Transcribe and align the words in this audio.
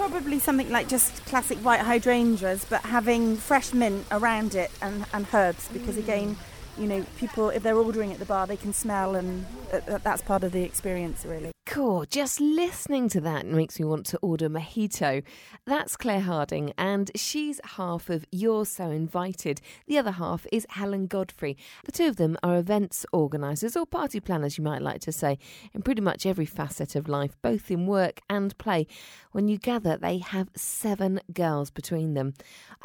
Probably 0.00 0.38
something 0.38 0.70
like 0.70 0.88
just 0.88 1.26
classic 1.26 1.58
white 1.58 1.80
hydrangeas, 1.80 2.64
but 2.64 2.80
having 2.86 3.36
fresh 3.36 3.74
mint 3.74 4.06
around 4.10 4.54
it 4.54 4.70
and, 4.80 5.04
and 5.12 5.26
herbs, 5.34 5.68
because 5.74 5.98
again, 5.98 6.38
you 6.78 6.86
know, 6.86 7.04
people, 7.18 7.50
if 7.50 7.62
they're 7.62 7.76
ordering 7.76 8.10
at 8.10 8.18
the 8.18 8.24
bar, 8.24 8.46
they 8.46 8.56
can 8.56 8.72
smell, 8.72 9.14
and 9.14 9.44
uh, 9.70 9.98
that's 9.98 10.22
part 10.22 10.42
of 10.42 10.52
the 10.52 10.62
experience, 10.62 11.26
really. 11.26 11.50
Cool. 11.70 12.04
Just 12.10 12.40
listening 12.40 13.08
to 13.10 13.20
that 13.20 13.46
makes 13.46 13.78
me 13.78 13.86
want 13.86 14.04
to 14.06 14.18
order 14.18 14.48
mojito. 14.48 15.22
That's 15.66 15.96
Claire 15.96 16.22
Harding, 16.22 16.72
and 16.76 17.12
she's 17.14 17.60
half 17.76 18.10
of 18.10 18.26
You're 18.32 18.66
So 18.66 18.90
Invited. 18.90 19.60
The 19.86 19.96
other 19.96 20.10
half 20.10 20.48
is 20.50 20.66
Helen 20.70 21.06
Godfrey. 21.06 21.56
The 21.84 21.92
two 21.92 22.08
of 22.08 22.16
them 22.16 22.36
are 22.42 22.58
events 22.58 23.06
organisers, 23.12 23.76
or 23.76 23.86
party 23.86 24.18
planners, 24.18 24.58
you 24.58 24.64
might 24.64 24.82
like 24.82 25.00
to 25.02 25.12
say, 25.12 25.38
in 25.72 25.82
pretty 25.82 26.00
much 26.00 26.26
every 26.26 26.44
facet 26.44 26.96
of 26.96 27.08
life, 27.08 27.36
both 27.40 27.70
in 27.70 27.86
work 27.86 28.20
and 28.28 28.58
play. 28.58 28.88
When 29.30 29.46
you 29.46 29.56
gather, 29.56 29.96
they 29.96 30.18
have 30.18 30.48
seven 30.56 31.20
girls 31.32 31.70
between 31.70 32.14
them. 32.14 32.34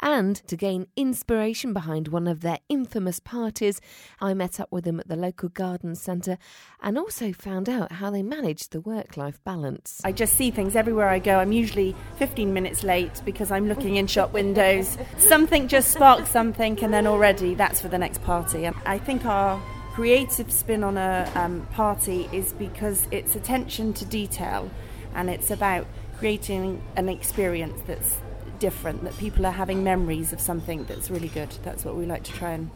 And 0.00 0.36
to 0.46 0.56
gain 0.56 0.86
inspiration 0.94 1.72
behind 1.72 2.06
one 2.06 2.28
of 2.28 2.40
their 2.40 2.60
infamous 2.68 3.18
parties, 3.18 3.80
I 4.20 4.32
met 4.32 4.60
up 4.60 4.70
with 4.70 4.84
them 4.84 5.00
at 5.00 5.08
the 5.08 5.16
local 5.16 5.48
garden 5.48 5.96
centre 5.96 6.38
and 6.80 6.96
also 6.96 7.32
found 7.32 7.68
out 7.68 7.90
how 7.90 8.12
they 8.12 8.22
managed 8.22 8.75
the 8.76 8.80
work 8.82 9.16
life 9.16 9.42
balance. 9.42 10.02
I 10.04 10.12
just 10.12 10.34
see 10.34 10.50
things 10.50 10.76
everywhere 10.76 11.08
I 11.08 11.18
go. 11.18 11.38
I'm 11.38 11.50
usually 11.52 11.96
15 12.18 12.52
minutes 12.52 12.84
late 12.84 13.22
because 13.24 13.50
I'm 13.50 13.68
looking 13.68 13.96
in 13.96 14.06
shop 14.06 14.34
windows. 14.34 14.98
Something 15.16 15.66
just 15.66 15.92
sparks 15.92 16.30
something, 16.30 16.78
and 16.84 16.92
then 16.92 17.06
already 17.06 17.54
that's 17.54 17.80
for 17.80 17.88
the 17.88 17.96
next 17.96 18.22
party. 18.22 18.66
And 18.66 18.76
I 18.84 18.98
think 18.98 19.24
our 19.24 19.58
creative 19.94 20.52
spin 20.52 20.84
on 20.84 20.98
a 20.98 21.32
um, 21.34 21.66
party 21.72 22.28
is 22.32 22.52
because 22.52 23.08
it's 23.10 23.34
attention 23.34 23.94
to 23.94 24.04
detail 24.04 24.70
and 25.14 25.30
it's 25.30 25.50
about 25.50 25.86
creating 26.18 26.82
an 26.96 27.08
experience 27.08 27.80
that's 27.86 28.18
different, 28.58 29.04
that 29.04 29.16
people 29.16 29.46
are 29.46 29.52
having 29.52 29.84
memories 29.84 30.34
of 30.34 30.40
something 30.40 30.84
that's 30.84 31.10
really 31.10 31.28
good. 31.28 31.48
That's 31.62 31.82
what 31.82 31.96
we 31.96 32.04
like 32.04 32.24
to 32.24 32.32
try 32.32 32.50
and. 32.50 32.70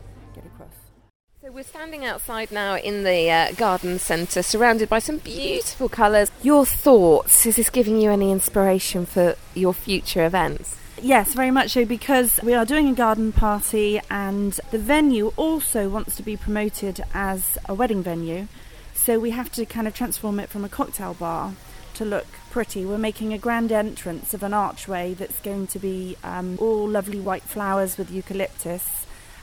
We're 1.53 1.65
standing 1.65 2.05
outside 2.05 2.53
now 2.53 2.77
in 2.77 3.03
the 3.03 3.29
uh, 3.29 3.53
garden 3.53 3.99
centre, 3.99 4.41
surrounded 4.41 4.89
by 4.89 5.01
some 5.01 5.19
beautiful 5.19 5.89
colours. 5.89 6.31
Your 6.43 6.65
thoughts? 6.65 7.45
Is 7.45 7.57
this 7.57 7.71
giving 7.71 8.01
you 8.01 8.11
any 8.11 8.31
inspiration 8.31 9.05
for 9.05 9.35
your 9.53 9.75
future 9.75 10.25
events? 10.25 10.77
Yes, 11.03 11.35
very 11.35 11.51
much 11.51 11.73
so, 11.73 11.85
because 11.85 12.39
we 12.45 12.55
are 12.55 12.65
doing 12.65 12.89
a 12.89 12.95
garden 12.95 13.33
party, 13.33 14.01
and 14.09 14.61
the 14.71 14.79
venue 14.79 15.33
also 15.37 15.89
wants 15.89 16.15
to 16.17 16.23
be 16.23 16.37
promoted 16.37 17.03
as 17.15 17.59
a 17.69 17.75
wedding 17.75 18.05
venue. 18.05 18.47
So 18.95 19.19
we 19.19 19.31
have 19.31 19.51
to 19.53 19.67
kind 19.67 19.89
of 19.89 19.95
transform 19.95 20.39
it 20.39 20.51
from 20.51 20.65
a 20.65 20.69
cocktail 20.69 21.15
bar 21.15 21.55
to 21.95 22.05
look 22.05 22.29
pretty. 22.51 22.85
We're 22.85 22.99
making 22.99 23.33
a 23.33 23.39
grand 23.39 23.73
entrance 23.73 24.35
of 24.35 24.45
an 24.45 24.55
archway 24.55 25.15
that's 25.15 25.41
going 25.41 25.67
to 25.69 25.81
be 25.81 26.17
um, 26.23 26.59
all 26.61 26.87
lovely 26.89 27.19
white 27.19 27.43
flowers 27.43 27.99
with 27.99 28.13
eucalyptus, 28.13 29.00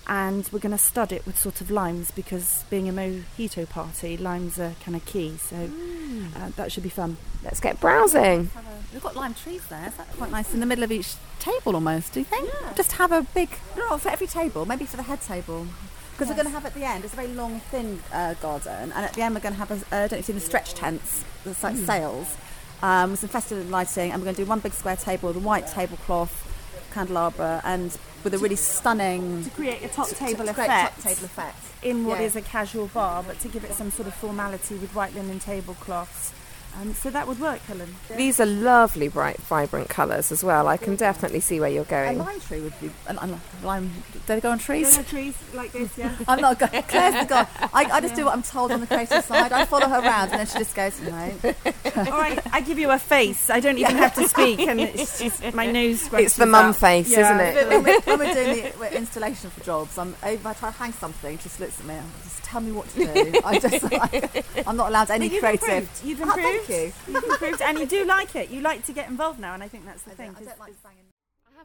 and 0.08 0.50
we're 0.52 0.59
going 0.59 0.72
to 0.72 0.77
stud 0.77 1.11
it 1.11 1.25
with 1.25 1.38
sort 1.38 1.61
of 1.61 1.69
limes 1.69 2.11
because 2.11 2.63
being 2.69 2.88
a 2.88 2.94
mojito 2.94 3.67
party, 3.69 4.16
limes 4.17 4.58
are 4.58 4.73
kind 4.83 4.95
of 4.95 5.05
key. 5.05 5.38
So 5.38 5.55
mm. 5.55 6.36
uh, 6.36 6.49
that 6.55 6.72
should 6.72 6.83
be 6.83 6.89
fun. 6.89 7.17
Let's 7.44 7.59
get 7.59 7.80
browsing. 7.80 8.49
We've 8.94 9.03
got 9.03 9.16
lime 9.16 9.33
trees 9.33 9.66
there. 9.67 9.88
Is 9.88 9.95
that 9.95 10.11
quite 10.17 10.31
nice 10.31 10.53
in 10.53 10.61
the 10.61 10.66
middle 10.66 10.83
of 10.83 10.91
each 10.91 11.16
table 11.39 11.75
almost? 11.75 12.14
Do 12.14 12.22
you 12.22 12.25
think? 12.25 12.49
Yeah. 12.61 12.73
Just 12.73 12.94
have 12.94 13.11
a 13.11 13.23
big, 13.23 13.49
no, 13.77 13.97
for 13.97 14.09
every 14.09 14.27
table, 14.27 14.66
maybe 14.66 14.86
for 14.86 14.97
the 14.97 15.03
head 15.03 15.22
table. 15.22 15.67
Because 16.14 16.30
yes. 16.30 16.30
we're 16.30 16.44
going 16.44 16.53
to 16.53 16.59
have 16.59 16.66
at 16.66 16.73
the 16.73 16.83
end, 16.83 17.03
it's 17.03 17.14
a 17.14 17.16
very 17.16 17.27
long, 17.27 17.59
thin 17.59 17.99
uh, 18.11 18.33
garden, 18.36 18.92
and 18.92 19.05
at 19.05 19.14
the 19.14 19.21
end 19.21 19.36
we're 19.36 19.42
going 19.42 19.53
to 19.53 19.59
have, 19.59 19.69
a, 19.71 19.75
uh, 19.75 19.77
I 20.05 20.08
don't 20.08 20.14
know 20.14 20.17
if 20.17 20.19
you've 20.19 20.25
seen 20.25 20.36
the 20.36 20.42
stretch 20.42 20.73
tents, 20.73 21.23
the 21.44 21.55
like 21.61 21.75
mm. 21.75 21.86
sails 21.86 22.36
um, 22.81 23.11
with 23.11 23.19
some 23.19 23.30
festive 23.30 23.69
lighting, 23.69 24.11
and 24.11 24.21
we're 24.21 24.25
going 24.25 24.36
to 24.36 24.44
do 24.44 24.49
one 24.49 24.59
big 24.59 24.73
square 24.73 24.95
table 24.95 25.27
with 25.27 25.38
a 25.38 25.42
white 25.42 25.67
tablecloth, 25.67 26.44
candelabra, 26.92 27.61
and 27.64 27.97
with 28.28 28.33
a 28.33 28.44
really 28.44 28.58
stunning 28.58 29.42
to 29.45 29.50
create 29.52 29.81
a 29.83 29.88
top 29.88 30.09
table 30.09 30.45
to, 30.45 30.52
to 30.53 30.61
effect. 30.61 30.95
Top 30.95 31.03
table 31.03 31.25
effect 31.25 31.58
in 31.81 32.06
what 32.06 32.20
yeah. 32.20 32.25
is 32.25 32.36
a 32.36 32.42
casual 32.42 32.88
bar, 32.88 33.23
but 33.23 33.39
to 33.39 33.48
give 33.48 33.64
it 33.64 33.71
some 33.71 33.89
sort 33.89 34.05
of 34.05 34.14
formality 34.15 34.76
with 34.76 34.93
white 34.93 35.15
linen 35.15 35.39
tablecloths. 35.39 36.33
Um, 36.80 36.93
so 36.93 37.10
that 37.10 37.27
would 37.27 37.39
work, 37.39 37.60
Helen. 37.61 37.95
These 38.15 38.39
are 38.39 38.45
lovely, 38.45 39.08
bright, 39.08 39.38
vibrant 39.38 39.89
colours 39.89 40.32
as 40.32 40.43
well. 40.43 40.67
I 40.67 40.77
can 40.77 40.95
definitely 40.95 41.39
see 41.39 41.60
where 41.60 41.70
you're 41.70 41.86
going. 41.86 42.20
A 42.20 42.23
lime 42.23 42.39
tree 42.39 42.61
would 42.61 42.80
be. 42.80 42.92
A, 43.08 43.14
a 43.14 43.39
lime. 43.65 43.92
Do 44.14 44.20
they 44.27 44.39
go 44.39 44.52
on 44.52 44.60
trees? 44.60 44.93
Go 44.93 44.99
on 44.99 45.05
trees 45.05 45.36
like 45.55 45.71
this, 45.71 45.98
yeah. 45.98 46.15
I'm 46.27 46.39
not 46.39 46.60
going. 46.60 46.83
Claire's 46.83 47.26
the 47.26 47.33
guy. 47.33 47.48
I, 47.73 47.86
I 47.86 48.02
just 48.02 48.11
yeah. 48.11 48.15
do 48.15 48.26
what 48.26 48.36
I'm 48.36 48.43
told 48.43 48.71
on 48.71 48.82
the 48.82 48.88
creative 48.88 49.26
side. 49.26 49.52
I 49.52 49.65
follow 49.65 49.88
her 49.88 49.99
around, 49.99 50.30
and 50.30 50.39
then 50.39 50.45
she 50.45 50.60
just 50.60 50.76
goes, 50.76 51.02
no. 51.02 51.32
All 51.95 52.20
right, 52.20 52.39
I 52.54 52.61
give 52.61 52.77
you 52.77 52.92
a 52.92 52.99
face. 52.99 53.49
I 53.49 53.59
don't 53.59 53.80
even 53.80 53.98
have 53.98 54.14
to 54.15 54.27
speak, 54.27 54.59
and 54.59 54.80
it's 54.80 55.20
just 55.20 55.54
my 55.55 55.65
nose. 55.71 56.08
It's 56.14 56.36
the 56.36 56.45
mum 56.45 56.73
face, 56.73 57.09
yeah. 57.09 57.33
isn't 57.33 57.58
it? 57.58 57.70
When 57.70 57.83
we're, 57.83 58.02
when 58.02 58.20
we're 58.20 58.33
doing 58.33 58.71
the 58.80 58.98
installation 58.98 59.49
for 59.49 59.64
jobs, 59.64 59.98
I'm, 59.98 60.15
if 60.23 60.45
I 60.45 60.54
try 60.54 60.70
to 60.70 60.77
hang 60.77 60.94
something, 60.94 61.39
just 61.39 61.59
looks 61.59 61.80
at 61.80 61.88
me. 61.88 61.95
I'm 61.95 62.11
just 62.23 62.44
tell 62.44 62.61
me 62.61 62.71
what 62.71 62.88
to 62.89 62.99
do. 62.99 63.39
I 63.44 63.59
just, 63.59 63.83
like, 63.83 64.45
I'm 64.67 64.77
not 64.77 64.89
allowed 64.89 65.09
any 65.11 65.27
you've 65.27 65.39
creative. 65.39 65.70
Improved. 65.70 66.05
You've 66.05 66.21
improved. 66.21 66.67
Thank 66.67 66.98
you. 67.08 67.14
You've 67.14 67.23
improved, 67.23 67.61
and 67.61 67.80
you 67.80 67.86
do 67.86 68.05
like 68.05 68.36
it. 68.36 68.50
You 68.50 68.61
like 68.61 68.86
to 68.86 68.94
get 68.94 69.10
involved 69.10 69.39
now, 69.39 69.54
and 69.54 69.64
I 69.64 69.67
think 69.67 69.86
that's 69.86 70.04
the 70.04 70.11
I 70.11 70.16
thing. 70.16 70.36
I 70.38 70.44
don't 70.44 70.60
like 70.60 70.83
banging 70.83 71.05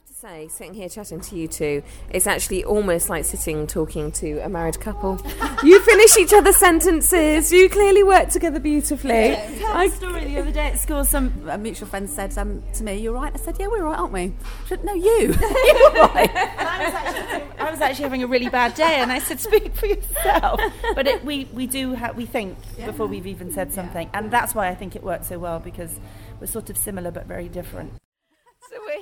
have 0.03 0.09
to 0.09 0.21
say, 0.21 0.49
sitting 0.49 0.75
here 0.75 0.89
chatting 0.89 1.21
to 1.21 1.37
you 1.37 1.47
two, 1.47 1.81
it's 2.11 2.27
actually 2.27 2.65
almost 2.65 3.09
like 3.09 3.25
sitting 3.25 3.69
talking 3.69 4.11
to 4.11 4.39
a 4.39 4.49
married 4.49 4.81
couple. 4.81 5.21
you 5.63 5.81
finish 5.81 6.17
each 6.17 6.33
other's 6.33 6.57
sentences. 6.57 7.53
You 7.53 7.69
clearly 7.69 8.03
work 8.03 8.29
together 8.29 8.59
beautifully. 8.59 9.13
Yeah, 9.13 9.59
tell 9.59 9.73
I, 9.77 9.85
a 9.85 9.91
story 9.91 10.25
the 10.25 10.39
other 10.39 10.51
day 10.51 10.69
at 10.69 10.81
school. 10.81 11.05
Some 11.05 11.49
a 11.49 11.57
mutual 11.57 11.87
friend 11.87 12.11
said 12.11 12.37
um, 12.37 12.65
to 12.75 12.83
me, 12.83 12.97
"You're 12.97 13.13
right." 13.13 13.33
I 13.33 13.39
said, 13.39 13.57
"Yeah, 13.61 13.69
we're 13.69 13.85
right, 13.85 13.99
aren't 13.99 14.13
we?" 14.13 14.33
She 14.63 14.69
said, 14.71 14.85
"No, 14.85 14.93
you. 14.93 15.03
You're 15.05 15.93
right." 15.93 16.31
I 16.35 16.85
was, 16.85 16.95
actually, 16.95 17.59
I 17.61 17.71
was 17.71 17.81
actually 17.81 18.03
having 18.03 18.23
a 18.25 18.27
really 18.27 18.49
bad 18.49 18.75
day, 18.75 18.97
and 18.97 19.13
I 19.13 19.21
said, 19.21 19.39
"Speak 19.39 19.73
for 19.75 19.87
yourself." 19.87 20.61
But 20.97 21.07
it, 21.07 21.25
we 21.25 21.45
we 21.53 21.69
do 21.69 21.95
ha- 21.95 22.13
we 22.17 22.27
think 22.27 22.59
yeah. 22.77 22.87
before 22.87 23.07
we've 23.07 23.27
even 23.27 23.53
said 23.53 23.73
something, 23.73 24.09
yeah. 24.09 24.19
and 24.19 24.33
that's 24.33 24.53
why 24.53 24.69
I 24.69 24.75
think 24.75 24.97
it 24.97 25.05
works 25.05 25.29
so 25.29 25.39
well 25.39 25.61
because 25.61 26.01
we're 26.41 26.49
sort 26.49 26.71
of 26.71 26.77
similar 26.77 27.13
but 27.13 27.27
very 27.27 27.49
different. 27.49 28.02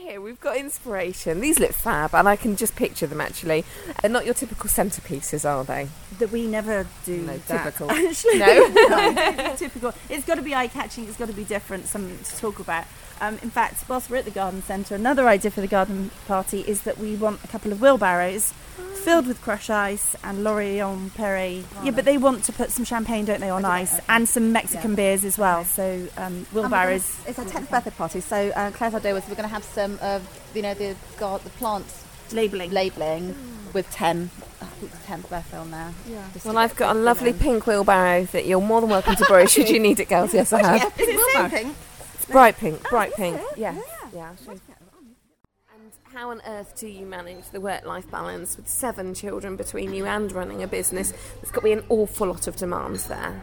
Here, 0.00 0.18
we've 0.18 0.40
got 0.40 0.56
inspiration. 0.56 1.40
These 1.40 1.58
look 1.58 1.72
fab, 1.72 2.14
and 2.14 2.26
I 2.26 2.34
can 2.34 2.56
just 2.56 2.74
picture 2.74 3.06
them 3.06 3.20
actually. 3.20 3.66
They're 4.00 4.10
not 4.10 4.24
your 4.24 4.32
typical 4.32 4.70
centerpieces, 4.70 5.48
are 5.48 5.62
they? 5.62 5.88
That 6.18 6.32
we 6.32 6.46
never 6.46 6.86
do. 7.04 7.18
No, 7.18 7.36
that. 7.36 7.64
typical. 7.64 7.90
Actually, 8.08 8.38
no, 8.38 8.68
no 9.36 9.54
typical. 9.56 9.92
It's 10.08 10.24
got 10.24 10.36
to 10.36 10.42
be 10.42 10.54
eye 10.54 10.68
catching. 10.68 11.04
It's 11.04 11.18
got 11.18 11.28
to 11.28 11.34
be 11.34 11.44
different. 11.44 11.86
Something 11.86 12.16
to 12.18 12.36
talk 12.38 12.60
about. 12.60 12.86
Um, 13.20 13.38
in 13.42 13.50
fact, 13.50 13.84
whilst 13.88 14.08
we're 14.08 14.16
at 14.16 14.24
the 14.24 14.30
garden 14.30 14.62
centre, 14.62 14.94
another 14.94 15.28
idea 15.28 15.50
for 15.50 15.60
the 15.60 15.66
garden 15.66 16.10
party 16.26 16.60
is 16.60 16.82
that 16.82 16.96
we 16.96 17.14
want 17.16 17.44
a 17.44 17.48
couple 17.48 17.70
of 17.70 17.82
wheelbarrows 17.82 18.54
filled 19.00 19.26
with 19.26 19.40
crush 19.42 19.70
ice 19.70 20.14
and 20.22 20.44
Laurent-Perrier. 20.44 21.64
Oh, 21.76 21.84
yeah, 21.84 21.90
but 21.90 22.04
they 22.04 22.18
want 22.18 22.44
to 22.44 22.52
put 22.52 22.70
some 22.70 22.84
champagne, 22.84 23.24
don't 23.24 23.40
they, 23.40 23.50
on 23.50 23.64
ice 23.64 23.94
okay. 23.94 24.04
and 24.08 24.28
some 24.28 24.52
Mexican 24.52 24.90
yeah. 24.90 24.96
beers 24.96 25.24
as 25.24 25.38
well. 25.38 25.64
So 25.64 26.06
um, 26.16 26.46
wheelbarrows. 26.52 27.18
It's 27.26 27.38
a 27.38 27.44
10th 27.44 27.70
birthday 27.70 27.90
party, 27.90 28.20
so 28.20 28.50
uh, 28.50 28.70
Claire's 28.70 28.94
idea 28.94 29.14
was 29.14 29.26
we're 29.28 29.34
going 29.34 29.48
to 29.48 29.54
have 29.54 29.64
some 29.64 29.98
of 30.02 30.22
you 30.54 30.62
know 30.62 30.74
the 30.74 30.94
God, 31.18 31.42
the 31.42 31.50
plant 31.50 31.86
labelling 32.32 32.70
labelling 32.70 33.34
with 33.72 33.90
10 33.90 34.30
I 34.60 34.64
think 34.66 34.92
10th 34.92 35.30
birthday 35.30 35.56
on 35.56 35.70
there. 35.70 35.92
Yeah. 36.08 36.24
Well, 36.44 36.58
I've 36.58 36.76
got 36.76 36.94
a 36.94 36.98
lovely 36.98 37.32
pink 37.32 37.66
wheelbarrow 37.66 38.24
that 38.26 38.46
you're 38.46 38.60
more 38.60 38.80
than 38.80 38.90
welcome 38.90 39.16
to 39.16 39.24
borrow 39.28 39.46
should 39.46 39.68
you 39.68 39.78
need 39.88 40.00
it, 40.00 40.08
girls. 40.08 40.34
Yes, 40.34 40.52
I 40.52 40.62
have. 40.78 41.00
Is 41.00 41.08
it 41.08 41.50
pink? 41.50 41.76
It's 42.14 42.26
bright 42.26 42.58
pink, 42.58 42.88
bright 42.88 43.12
oh, 43.14 43.16
pink. 43.16 43.40
Yeah. 43.56 43.80
Yeah. 44.12 44.34
yeah 44.46 44.54
how 46.20 46.28
on 46.28 46.42
earth 46.46 46.78
do 46.78 46.86
you 46.86 47.06
manage 47.06 47.48
the 47.50 47.62
work 47.62 47.86
life 47.86 48.10
balance 48.10 48.54
with 48.58 48.68
seven 48.68 49.14
children 49.14 49.56
between 49.56 49.94
you 49.94 50.04
and 50.04 50.30
running 50.32 50.62
a 50.62 50.66
business? 50.66 51.12
There's 51.36 51.50
got 51.50 51.60
to 51.60 51.64
be 51.64 51.72
an 51.72 51.82
awful 51.88 52.26
lot 52.26 52.46
of 52.46 52.56
demands 52.56 53.06
there. 53.06 53.42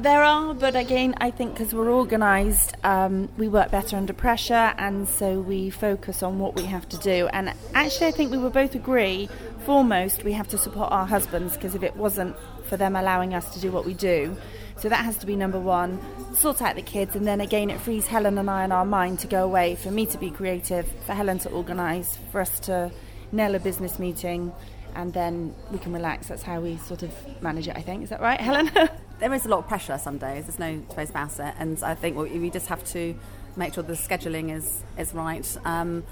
There 0.00 0.22
are, 0.22 0.54
but 0.54 0.74
again, 0.76 1.14
I 1.20 1.30
think 1.30 1.52
because 1.52 1.74
we're 1.74 1.92
organised, 1.92 2.74
um, 2.84 3.28
we 3.36 3.48
work 3.48 3.70
better 3.70 3.98
under 3.98 4.14
pressure, 4.14 4.72
and 4.78 5.06
so 5.06 5.40
we 5.40 5.68
focus 5.68 6.22
on 6.22 6.38
what 6.38 6.56
we 6.56 6.62
have 6.62 6.88
to 6.88 6.96
do. 7.00 7.28
And 7.34 7.52
actually, 7.74 8.06
I 8.06 8.12
think 8.12 8.30
we 8.30 8.38
will 8.38 8.48
both 8.48 8.74
agree 8.74 9.28
foremost, 9.66 10.24
we 10.24 10.32
have 10.32 10.48
to 10.48 10.56
support 10.56 10.90
our 10.90 11.04
husbands 11.04 11.52
because 11.52 11.74
if 11.74 11.82
it 11.82 11.94
wasn't 11.94 12.34
for 12.64 12.78
them 12.78 12.96
allowing 12.96 13.34
us 13.34 13.52
to 13.52 13.60
do 13.60 13.70
what 13.70 13.84
we 13.84 13.92
do, 13.92 14.34
so 14.78 14.88
that 14.88 15.04
has 15.04 15.16
to 15.18 15.26
be 15.26 15.36
number 15.36 15.58
one. 15.58 16.00
Sort 16.34 16.62
out 16.62 16.76
the 16.76 16.82
kids, 16.82 17.16
and 17.16 17.26
then 17.26 17.40
again, 17.40 17.70
it 17.70 17.80
frees 17.80 18.06
Helen 18.06 18.38
and 18.38 18.48
I 18.48 18.64
in 18.64 18.72
our 18.72 18.84
mind 18.84 19.18
to 19.20 19.26
go 19.26 19.44
away, 19.44 19.74
for 19.74 19.90
me 19.90 20.06
to 20.06 20.18
be 20.18 20.30
creative, 20.30 20.90
for 21.04 21.14
Helen 21.14 21.38
to 21.40 21.50
organise, 21.50 22.18
for 22.30 22.40
us 22.40 22.60
to 22.60 22.90
nail 23.32 23.54
a 23.54 23.58
business 23.58 23.98
meeting, 23.98 24.52
and 24.94 25.12
then 25.12 25.54
we 25.72 25.78
can 25.78 25.92
relax. 25.92 26.28
That's 26.28 26.42
how 26.42 26.60
we 26.60 26.76
sort 26.78 27.02
of 27.02 27.12
manage 27.42 27.68
it, 27.68 27.76
I 27.76 27.82
think. 27.82 28.04
Is 28.04 28.10
that 28.10 28.20
right, 28.20 28.40
Helen? 28.40 28.70
there 29.18 29.34
is 29.34 29.46
a 29.46 29.48
lot 29.48 29.58
of 29.58 29.68
pressure 29.68 29.98
some 29.98 30.18
days. 30.18 30.44
There's 30.44 30.58
no 30.58 30.80
two 30.88 30.96
ways 30.96 31.10
about 31.10 31.38
it, 31.40 31.54
and 31.58 31.82
I 31.82 31.94
think 31.94 32.16
we 32.16 32.50
just 32.50 32.68
have 32.68 32.84
to 32.92 33.14
make 33.56 33.74
sure 33.74 33.82
the 33.82 33.94
scheduling 33.94 34.54
is 34.54 34.82
is 34.96 35.12
right. 35.12 35.56
Um, 35.64 36.04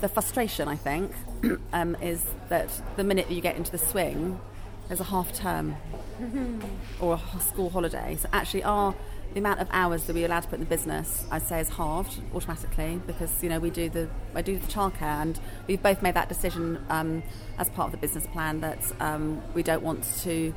the 0.00 0.08
frustration, 0.08 0.66
I 0.66 0.76
think, 0.76 1.12
um, 1.72 1.96
is 2.00 2.24
that 2.48 2.68
the 2.96 3.04
minute 3.04 3.30
you 3.30 3.40
get 3.40 3.56
into 3.56 3.70
the 3.70 3.78
swing, 3.78 4.40
there's 4.88 5.00
a 5.00 5.04
half 5.04 5.32
term 5.32 5.76
or 7.00 7.20
a 7.34 7.40
school 7.40 7.70
holiday. 7.70 8.16
So 8.20 8.28
actually, 8.32 8.64
our 8.64 8.94
the 9.32 9.40
amount 9.40 9.60
of 9.60 9.68
hours 9.72 10.04
that 10.04 10.14
we're 10.14 10.26
allowed 10.26 10.44
to 10.44 10.48
put 10.48 10.54
in 10.54 10.60
the 10.60 10.66
business, 10.66 11.26
I'd 11.30 11.42
say, 11.42 11.58
is 11.58 11.68
halved 11.70 12.20
automatically 12.34 13.00
because 13.04 13.42
you 13.42 13.48
know 13.48 13.58
we 13.58 13.70
do 13.70 13.88
the 13.88 14.08
I 14.34 14.42
do 14.42 14.58
the 14.58 14.66
childcare, 14.66 15.22
and 15.22 15.38
we've 15.66 15.82
both 15.82 16.02
made 16.02 16.14
that 16.14 16.28
decision 16.28 16.84
um, 16.88 17.22
as 17.58 17.68
part 17.70 17.86
of 17.86 17.92
the 17.92 17.98
business 17.98 18.26
plan 18.28 18.60
that 18.60 18.92
um, 19.00 19.42
we 19.54 19.62
don't 19.62 19.82
want 19.82 20.04
to 20.22 20.54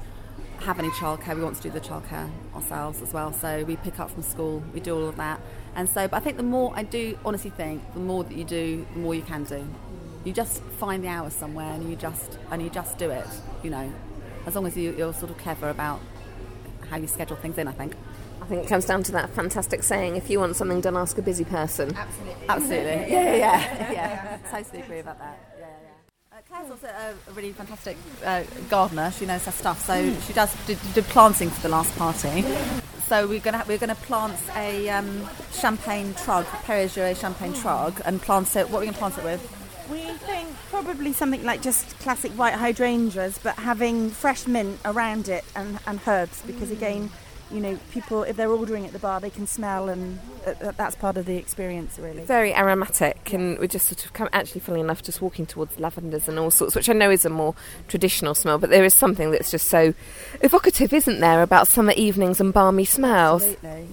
have 0.60 0.80
any 0.80 0.90
childcare. 0.90 1.36
We 1.36 1.44
want 1.44 1.56
to 1.58 1.64
do 1.64 1.72
the 1.72 1.80
childcare 1.80 2.30
ourselves 2.56 3.02
as 3.02 3.14
well. 3.14 3.34
So 3.34 3.64
we 3.64 3.78
pick 3.78 4.00
up 4.00 4.12
from 4.12 4.22
school, 4.22 4.64
we 4.74 4.80
do 4.80 4.96
all 4.96 5.08
of 5.08 5.16
that, 5.18 5.42
and 5.76 5.90
so. 5.90 6.08
But 6.08 6.18
I 6.18 6.20
think 6.20 6.38
the 6.38 6.44
more 6.44 6.72
I 6.76 6.84
do, 6.84 7.18
honestly 7.26 7.50
think 7.50 7.82
the 7.94 8.00
more 8.00 8.24
that 8.24 8.36
you 8.36 8.44
do, 8.44 8.86
the 8.94 9.00
more 9.00 9.16
you 9.16 9.24
can 9.24 9.44
do. 9.44 9.68
You 10.24 10.34
just 10.34 10.62
find 10.62 11.04
the 11.04 11.08
hours 11.08 11.34
somewhere, 11.34 11.72
and 11.74 11.90
you 11.90 11.96
just 11.96 12.38
and 12.52 12.62
you 12.62 12.70
just 12.70 13.00
do 13.00 13.10
it. 13.10 13.26
You 13.64 13.72
know, 13.72 13.92
as 14.48 14.56
long 14.56 14.66
as 14.66 14.76
you, 14.76 14.96
you're 14.98 15.14
sort 15.14 15.30
of 15.30 15.38
clever 15.38 15.70
about 15.70 16.00
how 16.90 16.98
you 16.98 17.06
schedule 17.06 17.36
things 17.36 17.58
in. 17.58 17.68
I 17.68 17.74
think. 17.74 17.94
I 18.42 18.46
think 18.46 18.64
it 18.64 18.70
comes 18.70 18.86
down 18.86 19.04
to 19.04 19.12
that 19.12 19.30
fantastic 19.32 19.84
saying: 19.84 20.16
"If 20.16 20.30
you 20.30 20.40
want 20.40 20.56
something 20.56 20.82
done, 20.82 20.96
ask 20.96 21.18
a 21.18 21.22
busy 21.22 21.44
person." 21.44 21.96
Absolutely. 21.96 22.46
Absolutely. 22.50 22.88
Yeah, 23.14 23.36
yeah, 23.36 23.38
yeah. 23.38 23.92
yeah. 23.92 24.38
Totally 24.50 24.82
agree 24.82 25.00
about 25.00 25.20
that. 25.20 25.38
Yeah, 25.60 25.66
yeah. 25.68 26.38
Uh, 26.38 26.42
Claire's 26.48 26.72
also 26.72 26.88
a, 26.88 27.34
really 27.34 27.52
fantastic 27.52 27.98
uh, 28.24 28.44
gardener. 28.70 29.12
She 29.12 29.26
knows 29.26 29.44
her 29.46 29.52
stuff, 29.52 29.86
so 29.86 30.18
she 30.22 30.34
does 30.34 30.56
did, 30.66 30.80
did 30.94 31.04
planting 31.06 31.50
for 31.50 31.62
the 31.62 31.70
last 31.70 31.96
party. 31.98 32.44
So 33.08 33.28
we're 33.28 33.40
gonna 33.42 33.66
we're 33.68 33.78
gonna 33.78 33.96
plant 33.96 34.40
a 34.56 34.90
um, 34.90 35.28
champagne 35.52 36.14
trug, 36.14 36.46
Perrier 36.64 37.16
champagne 37.16 37.54
trug, 37.54 38.02
and 38.06 38.22
plant 38.22 38.56
it. 38.56 38.70
What 38.70 38.78
are 38.78 38.80
we 38.82 38.86
gonna 38.88 38.98
plant 38.98 39.18
it 39.18 39.24
with? 39.26 39.57
We 39.92 40.00
think 40.00 40.50
probably 40.70 41.14
something 41.14 41.44
like 41.44 41.62
just 41.62 41.98
classic 42.00 42.32
white 42.34 42.56
hydrangeas, 42.56 43.40
but 43.42 43.56
having 43.56 44.10
fresh 44.10 44.48
mint 44.48 44.80
around 44.86 45.30
it 45.30 45.46
and, 45.56 45.80
and 45.88 46.00
herbs, 46.06 46.42
because 46.46 46.72
again, 46.72 47.10
you 47.52 47.62
know, 47.62 47.80
people 47.92 48.24
if 48.24 48.36
they're 48.36 48.50
ordering 48.50 48.86
at 48.86 48.92
the 48.92 49.00
bar, 49.00 49.22
they 49.22 49.30
can 49.30 49.48
smell, 49.48 49.88
and 49.88 50.20
that's 50.76 50.96
part 50.96 51.16
of 51.16 51.26
the 51.26 51.38
experience, 51.38 51.98
really. 51.98 52.24
Very 52.24 52.54
aromatic, 52.54 53.32
and 53.34 53.58
we're 53.58 53.68
just 53.68 53.88
sort 53.88 54.06
of 54.06 54.12
come, 54.12 54.28
actually, 54.34 54.60
funny 54.60 54.82
enough, 54.82 55.02
just 55.02 55.22
walking 55.22 55.46
towards 55.46 55.80
lavenders 55.80 56.28
and 56.28 56.38
all 56.38 56.52
sorts, 56.52 56.76
which 56.76 56.90
I 56.90 56.94
know 56.94 57.10
is 57.10 57.24
a 57.24 57.30
more 57.30 57.56
traditional 57.88 58.36
smell, 58.36 58.58
but 58.58 58.70
there 58.70 58.84
is 58.84 58.94
something 58.94 59.32
that's 59.32 59.50
just 59.50 59.70
so 59.70 59.94
evocative, 60.42 60.92
isn't 60.92 61.22
there, 61.22 61.42
about 61.42 61.70
summer 61.70 61.94
evenings 61.94 62.42
and 62.42 62.52
balmy 62.54 62.84
smells. 62.84 63.44
Absolutely. 63.44 63.88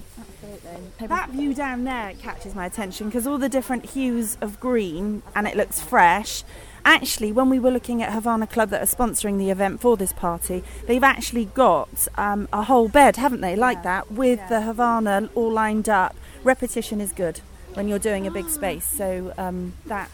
Absolutely. 0.63 1.07
That 1.07 1.29
view 1.29 1.53
down 1.53 1.83
there 1.83 2.13
catches 2.21 2.55
my 2.55 2.65
attention 2.65 3.07
because 3.07 3.27
all 3.27 3.37
the 3.37 3.49
different 3.49 3.85
hues 3.85 4.37
of 4.41 4.59
green 4.59 5.23
and 5.35 5.47
it 5.47 5.55
looks 5.55 5.81
fresh. 5.81 6.43
Actually, 6.83 7.31
when 7.31 7.49
we 7.49 7.57
were 7.57 7.71
looking 7.71 8.03
at 8.03 8.13
Havana 8.13 8.45
Club 8.45 8.69
that 8.69 8.81
are 8.81 8.85
sponsoring 8.85 9.39
the 9.39 9.49
event 9.49 9.81
for 9.81 9.97
this 9.97 10.13
party, 10.13 10.63
they've 10.85 11.03
actually 11.03 11.45
got 11.45 12.07
um, 12.15 12.47
a 12.53 12.63
whole 12.63 12.87
bed, 12.87 13.15
haven't 13.15 13.41
they, 13.41 13.55
like 13.55 13.77
yeah. 13.77 13.83
that, 13.83 14.11
with 14.11 14.37
yeah. 14.37 14.49
the 14.49 14.61
Havana 14.61 15.29
all 15.33 15.51
lined 15.51 15.89
up. 15.89 16.15
Repetition 16.43 17.01
is 17.01 17.11
good 17.11 17.41
when 17.73 17.87
you're 17.87 17.97
doing 17.97 18.27
a 18.27 18.31
big 18.31 18.47
space, 18.49 18.85
so 18.85 19.33
um, 19.35 19.73
that 19.87 20.11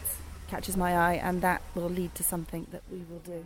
catches 0.48 0.76
my 0.76 0.96
eye 0.96 1.14
and 1.14 1.42
that 1.42 1.60
will 1.74 1.90
lead 1.90 2.14
to 2.14 2.22
something 2.22 2.66
that 2.72 2.82
we 2.90 3.04
will 3.10 3.18
do. 3.18 3.44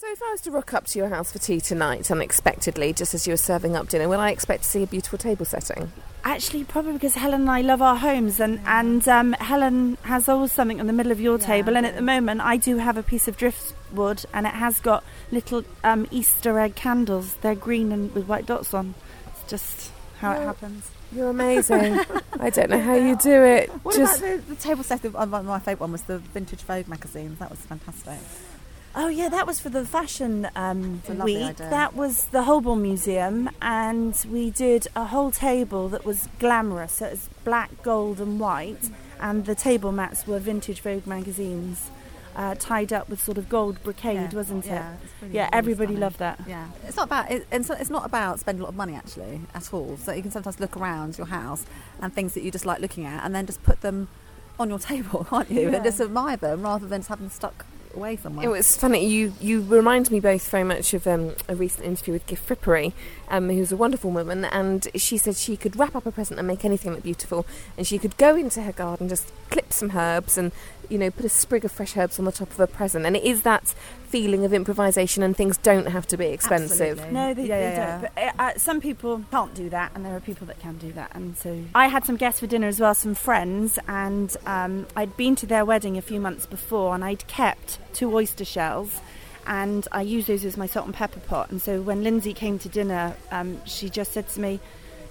So, 0.00 0.06
if 0.12 0.22
I 0.22 0.30
was 0.30 0.40
to 0.42 0.52
rock 0.52 0.74
up 0.74 0.86
to 0.86 0.98
your 1.00 1.08
house 1.08 1.32
for 1.32 1.40
tea 1.40 1.60
tonight 1.60 2.08
unexpectedly, 2.08 2.92
just 2.92 3.14
as 3.14 3.26
you 3.26 3.32
were 3.32 3.36
serving 3.36 3.74
up 3.74 3.88
dinner, 3.88 4.08
will 4.08 4.20
I 4.20 4.30
expect 4.30 4.62
to 4.62 4.68
see 4.68 4.84
a 4.84 4.86
beautiful 4.86 5.18
table 5.18 5.44
setting? 5.44 5.90
Actually, 6.22 6.62
probably 6.62 6.92
because 6.92 7.16
Helen 7.16 7.40
and 7.40 7.50
I 7.50 7.62
love 7.62 7.82
our 7.82 7.96
homes, 7.96 8.38
and 8.38 8.60
and 8.64 9.08
um, 9.08 9.32
Helen 9.32 9.98
has 10.02 10.28
always 10.28 10.52
something 10.52 10.78
in 10.78 10.86
the 10.86 10.92
middle 10.92 11.10
of 11.10 11.20
your 11.20 11.36
yeah, 11.40 11.46
table. 11.46 11.76
And 11.76 11.84
at 11.84 11.96
the 11.96 12.02
moment, 12.02 12.42
I 12.42 12.56
do 12.56 12.76
have 12.76 12.96
a 12.96 13.02
piece 13.02 13.26
of 13.26 13.36
driftwood, 13.36 14.24
and 14.32 14.46
it 14.46 14.54
has 14.54 14.78
got 14.78 15.02
little 15.32 15.64
um, 15.82 16.06
Easter 16.12 16.60
egg 16.60 16.76
candles. 16.76 17.34
They're 17.40 17.56
green 17.56 17.90
and 17.90 18.14
with 18.14 18.28
white 18.28 18.46
dots 18.46 18.72
on. 18.74 18.94
It's 19.26 19.50
just 19.50 19.90
how 20.20 20.30
it 20.30 20.44
happens. 20.44 20.88
You're 21.10 21.30
amazing. 21.30 21.98
I 22.38 22.50
don't 22.50 22.70
know 22.70 22.80
how 22.80 22.94
you 22.94 23.16
do 23.16 23.42
it. 23.42 23.68
What 23.82 23.96
just 23.96 24.20
about 24.20 24.46
the, 24.46 24.54
the 24.54 24.60
table 24.60 24.84
set? 24.84 25.04
Of, 25.04 25.14
my 25.14 25.58
favourite 25.58 25.80
one 25.80 25.90
was 25.90 26.02
the 26.02 26.18
vintage 26.18 26.60
Vogue 26.60 26.86
magazines. 26.86 27.40
That 27.40 27.50
was 27.50 27.58
fantastic. 27.58 28.20
Oh 28.94 29.08
yeah, 29.08 29.28
that 29.28 29.46
was 29.46 29.60
for 29.60 29.68
the 29.68 29.84
fashion 29.84 30.48
um, 30.56 31.02
week. 31.08 31.44
Idea. 31.44 31.70
That 31.70 31.94
was 31.94 32.26
the 32.26 32.42
Holburne 32.42 32.82
Museum, 32.82 33.50
and 33.60 34.14
we 34.30 34.50
did 34.50 34.88
a 34.96 35.06
whole 35.06 35.30
table 35.30 35.88
that 35.90 36.04
was 36.04 36.28
glamorous. 36.38 36.94
So 36.94 37.06
it 37.06 37.10
was 37.12 37.28
black, 37.44 37.82
gold, 37.82 38.20
and 38.20 38.40
white, 38.40 38.90
and 39.20 39.44
the 39.44 39.54
table 39.54 39.92
mats 39.92 40.26
were 40.26 40.38
vintage 40.38 40.80
Vogue 40.80 41.06
magazines. 41.06 41.90
Uh, 42.36 42.54
tied 42.54 42.92
up 42.92 43.08
with 43.08 43.20
sort 43.20 43.36
of 43.36 43.48
gold 43.48 43.82
brocade, 43.82 44.14
yeah. 44.14 44.36
wasn't 44.36 44.64
it? 44.64 44.70
Yeah, 44.70 44.94
yeah. 45.28 45.50
Everybody 45.52 45.86
stunning. 45.86 46.00
loved 46.00 46.18
that. 46.20 46.40
Yeah, 46.46 46.68
it's 46.86 46.96
not 46.96 47.06
about 47.06 47.32
it, 47.32 47.44
it's, 47.50 47.68
it's 47.68 47.90
not 47.90 48.06
about 48.06 48.38
spending 48.38 48.60
a 48.60 48.64
lot 48.64 48.68
of 48.68 48.76
money 48.76 48.94
actually 48.94 49.40
at 49.54 49.74
all. 49.74 49.96
So 49.96 50.12
you 50.12 50.22
can 50.22 50.30
sometimes 50.30 50.60
look 50.60 50.76
around 50.76 51.18
your 51.18 51.26
house 51.26 51.66
and 52.00 52.14
things 52.14 52.34
that 52.34 52.44
you 52.44 52.52
just 52.52 52.64
like 52.64 52.80
looking 52.80 53.06
at, 53.06 53.24
and 53.24 53.34
then 53.34 53.44
just 53.44 53.60
put 53.64 53.80
them 53.80 54.06
on 54.56 54.68
your 54.68 54.78
table, 54.92 55.26
can't 55.28 55.50
you? 55.50 55.62
Yeah. 55.62 55.76
And 55.76 55.84
just 55.84 56.00
admire 56.00 56.36
them 56.36 56.62
rather 56.62 56.86
than 56.86 57.00
just 57.00 57.08
having 57.08 57.26
them 57.26 57.34
stuck 57.34 57.66
away 57.94 58.16
somewhere. 58.16 58.46
It 58.46 58.50
was 58.50 58.76
funny. 58.76 59.06
You 59.06 59.34
you 59.40 59.62
remind 59.62 60.10
me 60.10 60.20
both 60.20 60.48
very 60.50 60.64
much 60.64 60.94
of 60.94 61.06
um, 61.06 61.34
a 61.48 61.54
recent 61.54 61.84
interview 61.84 62.14
with 62.14 62.26
Gift 62.26 62.48
Frippery, 62.48 62.92
um, 63.28 63.48
who's 63.48 63.72
a 63.72 63.76
wonderful 63.76 64.10
woman, 64.10 64.44
and 64.44 64.88
she 64.94 65.18
said 65.18 65.36
she 65.36 65.56
could 65.56 65.78
wrap 65.78 65.94
up 65.96 66.06
a 66.06 66.12
present 66.12 66.38
and 66.38 66.46
make 66.46 66.64
anything 66.64 66.92
look 66.92 67.02
beautiful, 67.02 67.46
and 67.76 67.86
she 67.86 67.98
could 67.98 68.16
go 68.16 68.36
into 68.36 68.62
her 68.62 68.72
garden, 68.72 69.08
just 69.08 69.32
clip 69.50 69.72
some 69.72 69.96
herbs, 69.96 70.38
and 70.38 70.52
you 70.88 70.98
know 70.98 71.10
put 71.10 71.24
a 71.24 71.28
sprig 71.28 71.64
of 71.64 71.72
fresh 71.72 71.96
herbs 71.96 72.18
on 72.18 72.24
the 72.24 72.32
top 72.32 72.50
of 72.50 72.60
a 72.60 72.66
present, 72.66 73.06
and 73.06 73.16
it 73.16 73.24
is 73.24 73.42
that 73.42 73.74
feeling 74.08 74.44
of 74.44 74.52
improvisation, 74.52 75.22
and 75.22 75.36
things 75.36 75.56
don't 75.58 75.86
have 75.86 76.06
to 76.08 76.16
be 76.16 76.26
expensive. 76.26 76.98
Absolutely. 76.98 77.14
No, 77.14 77.34
they, 77.34 77.46
yeah, 77.46 77.58
they 77.58 77.76
yeah, 77.76 78.00
don't. 78.00 78.14
But, 78.14 78.24
uh, 78.24 78.42
uh, 78.42 78.58
some 78.58 78.80
people 78.80 79.24
can't 79.30 79.54
do 79.54 79.68
that, 79.70 79.92
and 79.94 80.04
there 80.04 80.16
are 80.16 80.20
people 80.20 80.46
that 80.46 80.58
can 80.60 80.76
do 80.78 80.92
that, 80.92 81.10
and 81.14 81.36
so 81.36 81.64
I 81.74 81.88
had 81.88 82.04
some 82.04 82.16
guests 82.16 82.40
for 82.40 82.46
dinner 82.46 82.68
as 82.68 82.80
well, 82.80 82.94
some 82.94 83.14
friends, 83.14 83.78
and 83.86 84.36
um, 84.46 84.86
I'd 84.96 85.16
been 85.16 85.36
to 85.36 85.46
their 85.46 85.64
wedding 85.64 85.96
a 85.96 86.02
few 86.02 86.20
months 86.20 86.46
before, 86.46 86.94
and 86.94 87.04
I'd 87.04 87.26
kept 87.26 87.78
two 87.92 88.14
oyster 88.14 88.44
shells 88.44 89.00
and 89.48 89.88
I 89.90 90.02
use 90.02 90.26
those 90.26 90.44
as 90.44 90.56
my 90.56 90.66
salt 90.66 90.86
and 90.86 90.94
pepper 90.94 91.20
pot. 91.20 91.50
And 91.50 91.60
so 91.60 91.80
when 91.80 92.04
Lindsay 92.04 92.34
came 92.34 92.58
to 92.60 92.68
dinner, 92.68 93.16
um, 93.32 93.60
she 93.64 93.88
just 93.88 94.12
said 94.12 94.28
to 94.28 94.40
me, 94.40 94.60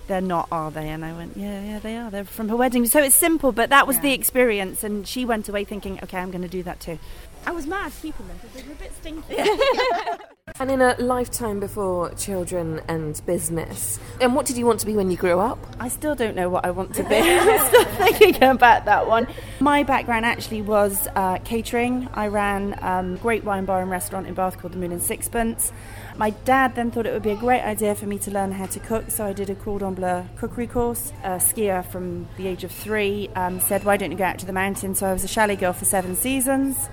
"They're 0.05 0.21
not, 0.21 0.47
are 0.51 0.69
they?" 0.69 0.89
And 0.89 1.03
I 1.03 1.11
went, 1.13 1.35
"Yeah, 1.35 1.61
yeah, 1.63 1.79
they 1.79 1.97
are. 1.97 2.11
They're 2.11 2.23
from 2.23 2.47
her 2.49 2.55
wedding." 2.55 2.85
So 2.85 3.01
it's 3.01 3.15
simple, 3.15 3.51
but 3.51 3.71
that 3.71 3.87
was 3.87 3.97
yeah. 3.97 4.03
the 4.03 4.13
experience, 4.13 4.83
and 4.83 5.07
she 5.07 5.25
went 5.25 5.49
away 5.49 5.63
thinking, 5.63 5.99
"Okay, 6.03 6.19
I'm 6.19 6.29
going 6.29 6.43
to 6.43 6.47
do 6.47 6.63
that 6.63 6.79
too." 6.79 6.99
I 7.47 7.51
was 7.51 7.65
mad 7.65 7.93
keeping 8.01 8.27
them 8.27 8.37
because 8.41 8.61
they 8.61 8.67
were 8.67 8.73
a 8.73 8.75
bit 8.75 8.93
stinky. 8.93 9.37
and 10.59 10.69
in 10.69 10.81
a 10.81 10.97
lifetime 10.99 11.61
before 11.61 12.13
children 12.15 12.81
and 12.89 13.21
business, 13.25 14.01
and 14.19 14.35
what 14.35 14.45
did 14.45 14.57
you 14.57 14.65
want 14.65 14.81
to 14.81 14.85
be 14.85 14.97
when 14.97 15.09
you 15.09 15.15
grew 15.15 15.39
up? 15.39 15.57
I 15.79 15.87
still 15.87 16.13
don't 16.13 16.35
know 16.35 16.49
what 16.49 16.65
I 16.65 16.71
want 16.71 16.93
to 16.95 17.03
be. 17.05 17.15
I'm 17.15 17.67
still 17.67 17.85
thinking 17.85 18.43
about 18.43 18.83
that 18.83 19.07
one. 19.07 19.27
My 19.61 19.83
background 19.83 20.25
actually 20.25 20.61
was 20.61 21.07
uh, 21.15 21.37
catering. 21.45 22.09
I 22.13 22.27
ran 22.27 22.77
um, 22.81 23.13
a 23.13 23.17
great 23.19 23.45
wine 23.45 23.63
bar 23.63 23.81
and 23.81 23.89
restaurant 23.89 24.27
in 24.27 24.33
Bath 24.33 24.57
called 24.57 24.73
the 24.73 24.77
Moon 24.77 24.91
and 24.91 25.01
Sixpence. 25.01 25.71
My 26.17 26.31
dad 26.31 26.75
then 26.75 26.91
thought 26.91 27.05
it 27.05 27.13
would 27.13 27.23
be 27.23 27.31
a 27.31 27.37
great 27.37 27.61
idea 27.61 27.95
for 27.95 28.07
me 28.07 28.19
to 28.19 28.31
learn 28.31 28.51
how 28.51 28.65
to 28.65 28.79
cook, 28.81 29.09
so 29.09 29.25
I 29.25 29.31
did 29.31 29.49
a 29.49 29.55
cordon 29.55 29.93
bleu 29.93 30.25
cookery 30.35 30.67
course. 30.67 31.13
A 31.23 31.37
skier 31.37 31.85
from 31.85 32.27
the 32.35 32.45
age 32.47 32.65
of 32.65 32.73
three 32.73 33.29
um, 33.37 33.61
said, 33.61 33.85
Why 33.85 33.95
don't 33.95 34.11
you 34.11 34.17
go 34.17 34.25
out 34.25 34.37
to 34.39 34.45
the 34.45 34.51
mountains? 34.51 34.99
So 34.99 35.07
I 35.07 35.13
was 35.13 35.23
a 35.23 35.29
chalet 35.29 35.55
girl 35.55 35.71
for 35.71 35.85
seven 35.85 36.17
seasons. 36.17 36.89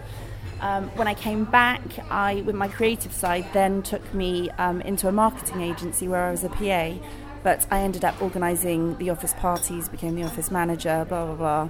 Um, 0.64 0.88
when 0.97 1.06
I 1.06 1.12
came 1.12 1.44
back, 1.44 1.83
I, 2.11 2.37
with 2.47 2.54
my 2.54 2.68
creative 2.68 3.12
side, 3.12 3.44
then 3.52 3.83
took 3.83 4.14
me 4.14 4.49
um, 4.52 4.80
into 4.80 5.09
a 5.09 5.12
marketing 5.12 5.61
agency 5.61 6.09
where 6.09 6.25
I 6.25 6.30
was 6.30 6.42
a 6.42 6.49
PA. 6.49 6.94
But 7.42 7.66
I 7.71 7.80
ended 7.80 8.02
up 8.02 8.21
organising 8.23 8.97
the 8.97 9.11
office 9.11 9.35
parties, 9.35 9.90
became 9.90 10.14
the 10.14 10.23
office 10.23 10.50
manager, 10.50 11.04
blah 11.06 11.26
blah 11.26 11.35
blah, 11.35 11.68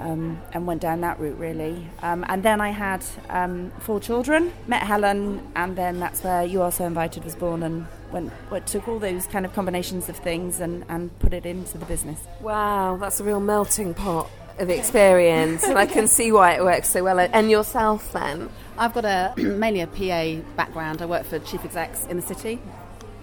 um, 0.00 0.42
and 0.52 0.66
went 0.66 0.80
down 0.82 1.02
that 1.02 1.20
route 1.20 1.38
really. 1.38 1.86
Um, 2.02 2.24
and 2.28 2.42
then 2.42 2.60
I 2.60 2.70
had 2.70 3.04
um, 3.28 3.70
four 3.78 4.00
children, 4.00 4.52
met 4.66 4.82
Helen, 4.82 5.46
and 5.54 5.76
then 5.76 6.00
that's 6.00 6.24
where 6.24 6.44
You 6.44 6.62
Are 6.62 6.72
So 6.72 6.84
Invited 6.84 7.22
was 7.22 7.36
born, 7.36 7.62
and 7.62 7.86
went, 8.10 8.32
went 8.50 8.66
took 8.66 8.88
all 8.88 8.98
those 8.98 9.28
kind 9.28 9.46
of 9.46 9.52
combinations 9.52 10.08
of 10.08 10.16
things 10.16 10.58
and, 10.58 10.84
and 10.88 11.16
put 11.20 11.32
it 11.32 11.46
into 11.46 11.78
the 11.78 11.86
business. 11.86 12.18
Wow, 12.40 12.96
that's 13.00 13.20
a 13.20 13.24
real 13.24 13.38
melting 13.38 13.94
pot 13.94 14.28
of 14.58 14.70
experience, 14.70 15.64
and 15.64 15.78
I 15.78 15.86
can 15.86 16.08
see 16.08 16.32
why 16.32 16.54
it 16.54 16.64
works 16.64 16.90
so 16.90 17.02
well. 17.02 17.18
And 17.18 17.50
yourself, 17.50 18.12
then? 18.12 18.50
I've 18.78 18.94
got 18.94 19.04
a 19.04 19.34
mainly 19.36 19.80
a 19.80 19.86
PA 19.86 20.42
background. 20.56 21.02
I 21.02 21.06
work 21.06 21.24
for 21.24 21.38
chief 21.40 21.64
execs 21.64 22.06
in 22.06 22.16
the 22.16 22.22
city 22.22 22.60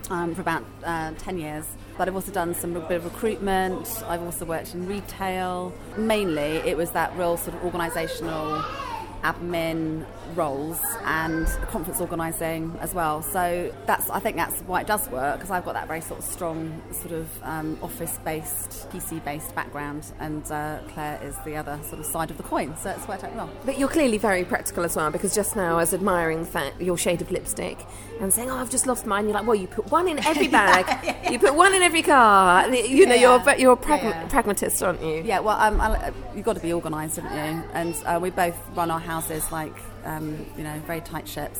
um, 0.09 0.35
for 0.35 0.41
about 0.41 0.63
uh, 0.83 1.11
ten 1.17 1.37
years. 1.37 1.65
But 1.97 2.07
I've 2.07 2.15
also 2.15 2.31
done 2.31 2.53
some 2.53 2.73
bit 2.73 2.91
of 2.91 3.03
recruitment. 3.03 4.03
I've 4.07 4.21
also 4.21 4.45
worked 4.45 4.73
in 4.73 4.87
retail. 4.87 5.73
Mainly, 5.97 6.61
it 6.65 6.77
was 6.77 6.91
that 6.91 7.15
real 7.17 7.35
sort 7.35 7.57
of 7.57 7.73
organisational 7.73 8.63
admin 9.23 10.05
roles 10.35 10.79
and 11.03 11.47
conference 11.69 11.99
organising 11.99 12.77
as 12.81 12.93
well. 12.93 13.21
So 13.21 13.73
that's 13.85 14.09
I 14.09 14.19
think 14.19 14.35
that's 14.35 14.61
why 14.61 14.81
it 14.81 14.87
does 14.87 15.09
work 15.09 15.37
because 15.37 15.51
I've 15.51 15.65
got 15.65 15.73
that 15.73 15.87
very 15.87 16.01
sort 16.01 16.19
of 16.19 16.25
strong 16.25 16.81
sort 16.91 17.13
of 17.13 17.27
um, 17.43 17.77
office-based, 17.81 18.89
PC-based 18.91 19.53
background, 19.55 20.05
and 20.19 20.49
uh, 20.51 20.79
Claire 20.93 21.19
is 21.23 21.35
the 21.45 21.55
other 21.55 21.79
sort 21.83 21.99
of 21.99 22.05
side 22.05 22.31
of 22.31 22.37
the 22.37 22.43
coin. 22.43 22.75
So 22.77 22.89
it's 22.91 23.07
worked 23.07 23.23
out 23.23 23.35
well. 23.35 23.49
But 23.65 23.77
you're 23.79 23.89
clearly 23.89 24.17
very 24.17 24.43
practical 24.43 24.83
as 24.83 24.95
well 24.95 25.11
because 25.11 25.33
just 25.35 25.55
now 25.55 25.73
I 25.75 25.81
was 25.81 25.93
admiring 25.93 26.39
the 26.41 26.45
fact 26.45 26.79
your 26.81 26.97
shade 26.97 27.21
of 27.21 27.31
lipstick 27.31 27.77
and 28.21 28.33
saying, 28.33 28.49
"Oh, 28.49 28.57
I've 28.57 28.69
just 28.69 28.87
lost 28.87 29.05
mine." 29.05 29.25
You're 29.25 29.33
like, 29.33 29.45
"Well, 29.47 29.55
you 29.55 29.67
put 29.67 29.89
one 29.91 30.07
in 30.07 30.19
every 30.25 30.47
bag. 30.47 30.85
yeah, 31.03 31.15
yeah. 31.23 31.31
You 31.31 31.39
put 31.39 31.55
one 31.55 31.73
in 31.73 31.81
every 31.81 32.01
car. 32.01 32.67
You 32.73 33.05
know, 33.05 33.15
you're 33.15 33.41
you're 33.57 33.73
a 33.73 33.77
pragma- 33.77 34.29
pragmatist, 34.29 34.81
aren't 34.83 35.01
you?" 35.01 35.23
Yeah. 35.25 35.39
Well, 35.39 35.57
um, 35.59 35.79
I, 35.81 36.11
you've 36.35 36.45
got 36.45 36.55
to 36.55 36.61
be 36.61 36.73
organised, 36.73 37.17
haven't 37.17 37.33
you? 37.33 37.63
And 37.73 37.95
uh, 38.05 38.19
we 38.21 38.29
both 38.29 38.55
run 38.75 38.91
our 38.91 38.99
houses 39.09 39.51
like 39.51 39.75
um, 40.05 40.45
you 40.57 40.63
know 40.63 40.77
very 40.85 41.01
tight 41.01 41.27
ships, 41.27 41.59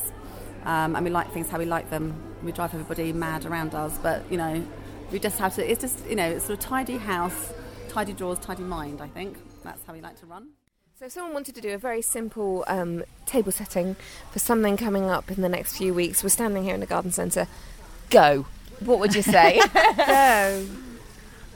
um, 0.64 0.94
and 0.94 1.04
we 1.04 1.10
like 1.10 1.32
things 1.32 1.48
how 1.48 1.58
we 1.58 1.64
like 1.66 1.90
them. 1.90 2.14
We 2.42 2.52
drive 2.52 2.72
everybody 2.72 3.12
mad 3.12 3.44
around 3.44 3.74
us, 3.74 3.98
but 3.98 4.18
you 4.30 4.36
know, 4.36 4.64
we 5.10 5.18
just 5.18 5.38
have 5.38 5.54
to. 5.56 5.70
It's 5.70 5.80
just 5.80 6.06
you 6.08 6.16
know, 6.16 6.28
it's 6.30 6.44
sort 6.46 6.58
of 6.58 6.64
tidy 6.64 6.96
house, 6.96 7.52
tidy 7.88 8.12
drawers, 8.12 8.38
tidy 8.38 8.62
mind. 8.62 9.00
I 9.00 9.08
think 9.08 9.36
that's 9.64 9.82
how 9.84 9.92
we 9.92 10.00
like 10.00 10.18
to 10.20 10.26
run. 10.26 10.50
So, 10.98 11.06
if 11.06 11.12
someone 11.12 11.32
wanted 11.32 11.54
to 11.54 11.60
do 11.60 11.70
a 11.70 11.78
very 11.78 12.02
simple 12.02 12.64
um, 12.68 13.02
table 13.26 13.52
setting 13.52 13.96
for 14.30 14.38
something 14.38 14.76
coming 14.76 15.10
up 15.10 15.30
in 15.30 15.42
the 15.42 15.48
next 15.48 15.76
few 15.76 15.92
weeks, 15.92 16.22
we're 16.22 16.28
standing 16.28 16.62
here 16.64 16.74
in 16.74 16.80
the 16.80 16.92
garden 16.94 17.10
centre. 17.10 17.48
Go. 18.10 18.46
What 18.80 18.98
would 19.00 19.14
you 19.14 19.22
say? 19.22 19.60
Go. 19.96 20.66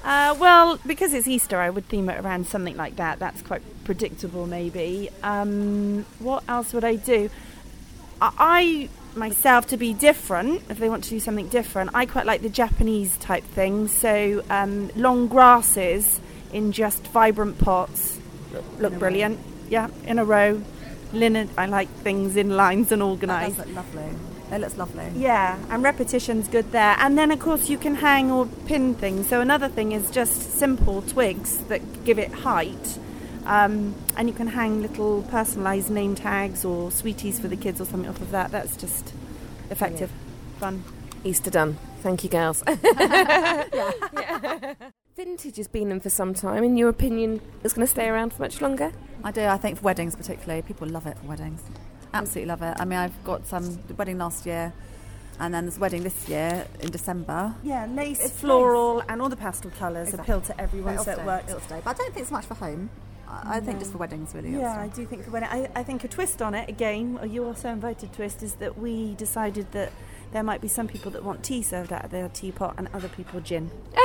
Uh, 0.02 0.36
well, 0.38 0.78
because 0.86 1.14
it's 1.14 1.26
Easter, 1.26 1.58
I 1.58 1.70
would 1.70 1.88
theme 1.88 2.10
it 2.10 2.18
around 2.22 2.46
something 2.46 2.76
like 2.76 2.96
that. 2.96 3.18
That's 3.18 3.40
quite 3.40 3.62
predictable, 3.84 4.46
maybe. 4.46 5.10
Um, 5.22 6.04
what 6.18 6.44
else 6.48 6.72
would 6.72 6.84
I 6.84 6.96
do? 6.96 7.30
I, 8.20 8.32
I 8.38 8.88
myself 9.16 9.66
to 9.68 9.76
be 9.76 9.92
different. 9.92 10.62
If 10.68 10.78
they 10.78 10.88
want 10.88 11.04
to 11.04 11.10
do 11.10 11.20
something 11.20 11.48
different, 11.48 11.90
I 11.94 12.06
quite 12.06 12.26
like 12.26 12.42
the 12.42 12.48
Japanese 12.48 13.16
type 13.18 13.44
thing. 13.44 13.88
So 13.88 14.42
um, 14.50 14.90
long 14.96 15.28
grasses 15.28 16.20
in 16.52 16.72
just 16.72 17.06
vibrant 17.08 17.58
pots 17.58 18.18
look 18.78 18.98
brilliant. 18.98 19.38
Yeah, 19.68 19.88
in 20.06 20.18
a 20.18 20.24
row. 20.24 20.62
Linen. 21.12 21.48
I 21.56 21.66
like 21.66 21.88
things 21.88 22.36
in 22.36 22.56
lines 22.56 22.90
and 22.92 23.02
organised. 23.02 23.56
That 23.56 23.66
does 23.66 23.74
look 23.74 23.94
lovely. 23.94 24.18
It 24.52 24.60
looks 24.60 24.76
lovely. 24.76 25.10
Yeah, 25.16 25.58
and 25.70 25.82
repetition's 25.82 26.48
good 26.48 26.70
there. 26.72 26.96
And 26.98 27.16
then, 27.16 27.30
of 27.30 27.40
course, 27.40 27.68
you 27.68 27.78
can 27.78 27.96
hang 27.96 28.30
or 28.30 28.46
pin 28.66 28.94
things. 28.94 29.28
So 29.28 29.40
another 29.40 29.68
thing 29.68 29.92
is 29.92 30.10
just 30.10 30.58
simple 30.58 31.02
twigs 31.02 31.58
that 31.64 32.04
give 32.04 32.18
it 32.18 32.30
height. 32.32 32.98
Um, 33.46 33.94
and 34.16 34.28
you 34.28 34.34
can 34.34 34.46
hang 34.46 34.80
little 34.80 35.22
personalised 35.24 35.90
name 35.90 36.14
tags 36.14 36.64
or 36.64 36.90
sweeties 36.90 37.38
for 37.38 37.48
the 37.48 37.56
kids 37.56 37.80
or 37.80 37.84
something 37.84 38.08
off 38.08 38.20
of 38.20 38.30
that. 38.30 38.50
That's 38.50 38.76
just 38.76 39.12
effective, 39.70 40.10
yeah. 40.10 40.60
fun. 40.60 40.84
Easter 41.24 41.50
done. 41.50 41.78
Thank 42.00 42.24
you, 42.24 42.30
girls. 42.30 42.62
yeah. 42.66 43.64
yeah. 43.72 44.74
Vintage 45.16 45.56
has 45.58 45.68
been 45.68 45.92
in 45.92 46.00
for 46.00 46.10
some 46.10 46.34
time. 46.34 46.64
In 46.64 46.76
your 46.76 46.88
opinion, 46.88 47.40
is 47.62 47.72
going 47.72 47.86
to 47.86 47.90
stay 47.90 48.08
around 48.08 48.32
for 48.32 48.42
much 48.42 48.60
longer? 48.60 48.92
I 49.22 49.30
do. 49.30 49.44
I 49.44 49.56
think 49.56 49.78
for 49.78 49.84
weddings, 49.84 50.16
particularly, 50.16 50.62
people 50.62 50.88
love 50.88 51.06
it 51.06 51.16
for 51.18 51.26
weddings. 51.26 51.62
Absolutely 52.12 52.48
love 52.48 52.62
it. 52.62 52.76
I 52.80 52.84
mean, 52.84 52.98
I've 52.98 53.24
got 53.24 53.46
some 53.46 53.78
wedding 53.96 54.18
last 54.18 54.44
year, 54.44 54.72
and 55.38 55.54
then 55.54 55.64
there's 55.64 55.76
a 55.76 55.80
wedding 55.80 56.02
this 56.02 56.28
year 56.28 56.66
in 56.80 56.90
December. 56.90 57.54
Yeah, 57.62 57.86
lace, 57.86 58.20
it's 58.24 58.40
floral, 58.40 58.98
nice. 58.98 59.06
and 59.08 59.22
all 59.22 59.28
the 59.28 59.36
pastel 59.36 59.70
colours 59.78 60.08
exactly. 60.08 60.34
appeal 60.34 60.46
to 60.46 60.60
everyone. 60.60 60.98
so 60.98 61.12
it 61.12 61.24
works. 61.24 61.48
It'll 61.48 61.60
stay. 61.60 61.80
But 61.84 61.90
I 61.90 61.92
don't 61.94 62.12
think 62.12 62.22
it's 62.22 62.32
much 62.32 62.46
for 62.46 62.54
home. 62.54 62.90
I 63.28 63.61
think 63.61 63.78
just 63.78 63.93
for 63.93 63.99
weddings, 63.99 64.35
really. 64.35 64.52
Yeah, 64.52 64.81
I 64.81 64.88
do 64.88 65.04
think 65.07 65.25
for 65.25 65.31
wedding. 65.31 65.49
I, 65.50 65.69
I 65.75 65.83
think 65.83 66.04
a 66.04 66.09
twist 66.09 66.40
on 66.43 66.54
it 66.54 66.69
again. 66.69 67.19
You're 67.28 67.54
So 67.57 67.69
Invited 67.71 68.12
twist 68.12 68.43
is 68.43 68.54
that 68.54 68.78
we 68.78 69.14
decided 69.14 69.73
that 69.73 69.93
there 70.33 70.43
might 70.43 70.61
be 70.61 70.69
some 70.69 70.88
people 70.88 71.11
that 71.12 71.23
want 71.23 71.45
tea 71.45 71.62
served 71.62 71.93
out 71.93 72.04
of 72.04 72.11
their 72.11 72.28
teapot 72.28 72.75
and 72.76 72.88
other 72.93 73.09
people 73.09 73.40
gin. 73.40 73.71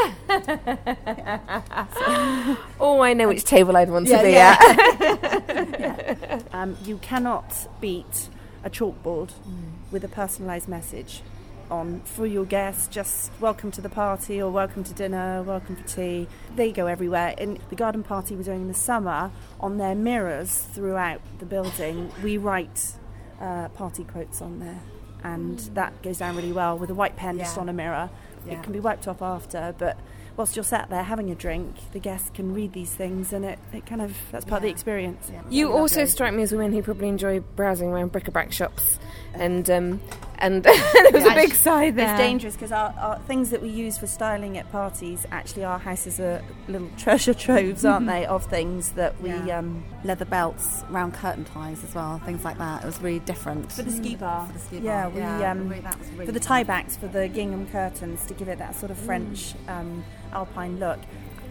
oh, 2.80 3.02
I 3.02 3.14
know 3.14 3.28
which 3.28 3.44
table 3.44 3.76
I'd 3.76 3.90
want 3.90 4.08
yeah, 4.08 4.18
to 4.18 4.24
be 4.24 4.32
yeah. 4.34 4.58
at. 4.60 5.80
yeah. 5.80 6.42
um, 6.54 6.78
you 6.84 6.98
cannot 6.98 7.68
beat 7.82 8.30
a 8.64 8.70
chalkboard 8.70 9.32
mm. 9.32 9.72
with 9.92 10.04
a 10.04 10.08
personalised 10.08 10.68
message 10.68 11.22
on 11.70 12.02
for 12.02 12.26
your 12.26 12.46
guests 12.46 12.88
just 12.88 13.32
welcome 13.40 13.72
to 13.72 13.82
the 13.82 13.90
party 13.90 14.42
or 14.42 14.52
welcome 14.52 14.84
to 14.84 14.94
dinner 14.94 15.44
welcome 15.44 15.76
for 15.76 15.88
tea 15.88 16.28
they 16.56 16.72
go 16.72 16.88
everywhere 16.88 17.36
in 17.38 17.60
the 17.70 17.76
garden 17.76 18.04
party 18.04 18.36
we're 18.36 18.44
doing 18.44 18.62
in 18.62 18.68
the 18.68 18.74
summer 18.74 19.32
on 19.60 19.78
their 19.78 19.96
mirrors 19.96 20.60
throughout 20.74 21.22
the 21.40 21.46
building 21.46 22.12
we 22.24 22.38
write 22.38 22.94
uh, 23.40 23.68
party 23.70 24.04
quotes 24.04 24.42
on 24.42 24.60
there 24.60 24.80
and 25.24 25.60
that 25.74 26.02
goes 26.02 26.18
down 26.18 26.36
really 26.36 26.52
well 26.52 26.78
with 26.78 26.90
a 26.90 26.94
white 26.94 27.16
pen 27.16 27.38
yeah. 27.38 27.44
just 27.44 27.58
on 27.58 27.70
a 27.70 27.74
mirror. 27.74 28.10
Yeah. 28.46 28.54
It 28.54 28.64
can 28.64 28.74
be 28.74 28.80
wiped 28.80 29.08
off 29.08 29.22
after, 29.22 29.76
but 29.78 29.98
whilst 30.38 30.56
you're 30.56 30.64
sat 30.64 30.90
there 30.90 31.04
having 31.04 31.30
a 31.30 31.36
drink, 31.36 31.76
the 31.92 32.00
guests 32.00 32.30
can 32.34 32.54
read 32.54 32.74
these 32.74 32.94
things, 32.94 33.34
and 33.34 33.44
it, 33.44 33.60
it 33.74 33.86
kind 33.86 34.02
of 34.02 34.16
that's 34.32 34.46
part 34.46 34.52
yeah. 34.52 34.58
of 34.58 34.64
the 34.64 34.70
experience. 34.70 35.32
You 35.50 35.72
also 35.72 36.06
strike 36.06 36.34
me 36.34 36.44
as 36.44 36.52
women 36.52 36.72
who 36.72 36.82
probably 36.82 37.10
enjoy 37.10 37.42
browsing 37.42 37.90
around 37.90 38.12
bric-a-brac 38.12 38.52
shops 38.52 39.00
and 39.34 39.70
um, 39.70 40.02
and 40.40 40.64
there 40.64 40.74
was 41.12 41.24
yeah, 41.24 41.34
a 41.34 41.36
big 41.36 41.54
sigh 41.54 41.92
there. 41.92 42.10
It's 42.10 42.20
dangerous 42.20 42.56
because 42.56 42.72
our, 42.72 42.94
our, 42.98 43.20
things 43.20 43.50
that 43.52 43.62
we 43.62 43.70
use 43.70 43.98
for 43.98 44.08
styling 44.08 44.58
at 44.58 44.72
parties 44.72 45.26
actually 45.32 45.66
our 45.66 45.80
houses 45.80 46.20
are 46.20 46.42
little 46.68 46.90
treasure 46.98 47.34
troves, 47.34 47.86
aren't 47.86 48.08
they, 48.08 48.26
of 48.26 48.46
things 48.46 48.94
that 48.94 49.20
we 49.22 49.30
yeah. 49.30 49.60
um, 49.60 49.84
leather 50.04 50.26
belts, 50.26 50.84
round 50.90 51.14
curtain 51.14 51.46
ties 51.46 51.84
as 51.84 51.94
well, 51.94 52.20
things 52.20 52.44
like 52.44 52.58
that. 52.58 52.84
It 52.84 52.86
was 52.86 53.02
really 53.02 53.20
different 53.20 53.72
for 53.72 53.84
the 53.84 53.92
ski 53.92 54.16
bar. 54.16 54.48
For 54.48 54.54
the 54.54 54.60
ski 54.60 54.78
yeah, 54.80 55.04
bar. 55.04 55.10
we 55.12 55.20
yeah, 55.20 55.52
um, 55.52 55.70
really, 55.70 55.82
really 56.16 56.26
for 56.26 56.32
the 56.32 56.40
tie 56.40 56.64
backs 56.64 56.96
for 56.96 57.08
the 57.08 57.28
gingham 57.28 57.68
curtains 57.68 58.26
to 58.28 58.34
give 58.34 58.48
it 58.48 58.58
that 58.60 58.76
sort 58.76 58.92
of. 58.92 59.00
French 59.00 59.56
mm. 59.66 59.70
um, 59.70 60.04
alpine 60.34 60.80
look. 60.80 61.00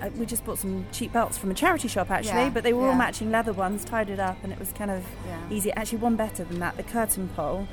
Uh, 0.00 0.11
we 0.16 0.25
just 0.25 0.45
bought 0.45 0.59
some 0.59 0.87
cheap 0.92 1.12
belts 1.12 1.37
from 1.37 1.50
a 1.50 1.54
charity 1.54 1.88
shop 1.88 2.09
actually, 2.11 2.42
yeah, 2.42 2.50
but 2.50 2.62
they 2.62 2.73
were 2.73 2.83
yeah. 2.83 2.88
all 2.90 2.95
matching 2.95 3.33
leather 3.33 3.52
ones, 3.52 3.85
tied 3.85 4.09
it 4.09 4.21
up, 4.21 4.37
and 4.45 4.52
it 4.52 4.59
was 4.59 4.71
kind 4.73 4.90
of 4.92 5.04
yeah. 5.26 5.40
easy. 5.50 5.73
Actually, 5.73 5.99
one 5.99 6.14
better 6.14 6.45
than 6.45 6.61
that, 6.61 6.76
the 6.76 6.85
curtain 6.85 7.28
pole 7.35 7.66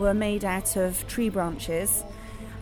were 0.00 0.14
made 0.14 0.44
out 0.44 0.76
of 0.76 1.06
tree 1.06 1.28
branches. 1.28 2.02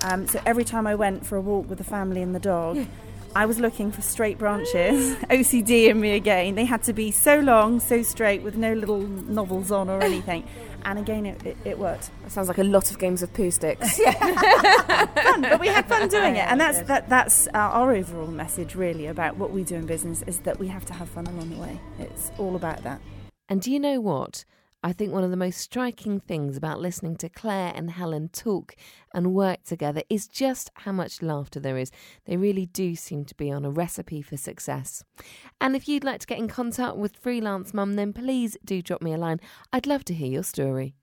Um, 0.03 0.27
so 0.27 0.41
every 0.45 0.65
time 0.65 0.87
I 0.87 0.95
went 0.95 1.25
for 1.25 1.37
a 1.37 1.41
walk 1.41 1.69
with 1.69 1.79
the 1.79 1.85
family 1.85 2.21
and 2.21 2.35
the 2.35 2.41
dog, 2.41 2.87
I 3.35 3.47
was 3.47 3.59
looking 3.61 3.93
for 3.93 4.03
straight 4.03 4.39
branches. 4.39 5.15
OCD 5.31 5.89
in 5.89 6.01
me 6.01 6.15
again. 6.15 6.57
They 6.57 6.65
had 6.65 6.83
to 6.85 6.93
be 6.93 7.11
so 7.11 7.39
long, 7.39 7.81
so 7.81 8.03
straight, 8.03 8.43
with 8.43 8.57
no 8.57 8.73
little 8.75 9.01
novels 9.01 9.71
on 9.71 9.89
or 9.89 10.03
anything. 10.03 10.45
And 10.85 10.97
again, 10.97 11.27
it, 11.27 11.45
it, 11.45 11.57
it 11.65 11.79
worked. 11.79 12.09
That 12.23 12.31
sounds 12.31 12.47
like 12.47 12.59
a 12.59 12.65
lot 12.65 12.93
of 12.93 13.01
games 13.01 13.21
of 13.21 13.33
Poohsticks. 13.33 13.99
fun, 15.23 15.43
but 15.43 15.61
we 15.61 15.67
had 15.67 15.87
fun 15.87 16.09
doing 16.09 16.37
it, 16.37 16.47
and 16.49 16.59
that's 16.59 16.83
that, 16.83 17.09
that's 17.09 17.49
our, 17.49 17.71
our 17.73 17.93
overall 17.93 18.29
message 18.29 18.77
really 18.77 19.07
about 19.07 19.37
what 19.37 19.51
we 19.51 19.65
do 19.65 19.75
in 19.75 19.87
business 19.87 20.23
is 20.23 20.39
that 20.43 20.61
we 20.61 20.69
have 20.69 20.87
to 20.87 20.93
have 20.93 21.09
fun 21.09 21.27
along 21.27 21.51
the 21.51 21.57
way. 21.57 21.81
It's 21.99 22.31
all 22.39 22.55
about 22.55 22.85
that. 22.85 23.01
And 23.49 23.61
do 23.61 23.73
you 23.73 23.81
know 23.81 24.01
what? 24.01 24.45
I 24.81 24.93
think 24.93 25.13
one 25.13 25.25
of 25.25 25.31
the 25.31 25.37
most 25.37 25.59
striking 25.59 26.21
things 26.21 26.57
about 26.57 26.79
listening 26.79 27.17
to 27.17 27.29
Claire 27.29 27.73
and 27.75 27.91
Helen 27.91 28.29
talk 28.29 28.77
and 29.13 29.35
work 29.35 29.65
together 29.65 30.03
is 30.09 30.29
just 30.29 30.71
how 30.75 30.93
much 30.93 31.21
laughter 31.21 31.59
there 31.59 31.77
is. 31.77 31.91
They 32.27 32.37
really 32.37 32.67
do 32.67 32.95
seem 32.95 33.25
to 33.25 33.35
be 33.35 33.51
on 33.51 33.65
a 33.65 33.71
recipe 33.71 34.23
for 34.23 34.37
success. 34.37 35.03
And 35.61 35.75
if 35.75 35.89
you'd 35.89 36.05
like 36.05 36.21
to 36.21 36.29
get 36.29 36.39
in 36.39 36.47
contact 36.47 36.97
with 36.97 37.17
Freelance 37.17 37.75
Mum, 37.75 37.95
then 37.95 38.13
please 38.13 38.57
do 38.65 38.81
drop 38.81 39.03
me 39.03 39.13
a 39.13 39.19
line. 39.19 39.41
I'd 39.73 39.89
love 39.89 40.05
to 40.07 40.15
hear 40.15 40.31
your 40.31 40.45
story. 40.45 40.95